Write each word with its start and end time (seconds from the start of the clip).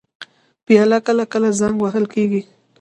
پیاله 0.65 0.97
کله 1.07 1.23
کله 1.33 1.49
زنګ 1.59 1.75
وهل 1.81 2.05
کېږي. 2.13 2.41